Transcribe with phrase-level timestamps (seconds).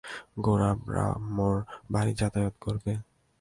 [0.37, 1.55] গোরা ব্রাহ্মর
[1.91, 2.91] বাড়ি যাতায়াত করবে?